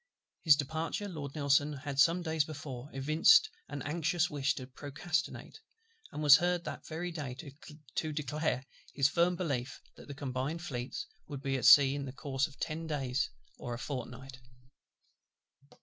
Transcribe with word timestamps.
His 0.41 0.55
departure 0.55 1.07
Lord 1.07 1.35
NELSON 1.35 1.73
had 1.83 1.99
some 1.99 2.23
days 2.23 2.43
before 2.43 2.89
evinced 2.91 3.51
an 3.69 3.83
anxious 3.83 4.31
wish 4.31 4.55
to 4.55 4.65
procrastinate, 4.65 5.59
and 6.11 6.23
was 6.23 6.37
heard 6.37 6.63
that 6.63 6.87
very 6.87 7.11
day 7.11 7.37
to 7.97 8.11
declare 8.11 8.65
his 8.95 9.09
firm 9.09 9.35
belief 9.35 9.79
that 9.97 10.07
the 10.07 10.15
Combined 10.15 10.63
Fleets 10.63 11.05
would 11.27 11.43
be 11.43 11.55
at 11.55 11.65
sea 11.65 11.93
in 11.93 12.05
the 12.05 12.13
course 12.13 12.47
of 12.47 12.59
ten 12.59 12.87
days 12.87 13.29
or 13.59 13.75
a 13.75 13.77
fortnight. 13.77 14.39